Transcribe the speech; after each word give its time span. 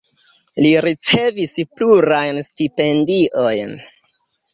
Li 0.65 0.69
ricevis 0.85 1.53
plurajn 1.81 2.39
stipendiojn. 2.47 3.77